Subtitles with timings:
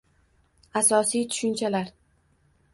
[0.81, 1.93] Asosiy tushunchalar